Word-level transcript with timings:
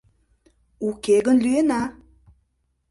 Уке 0.87 1.15
гын 1.25 1.37
лӱена! 1.43 1.81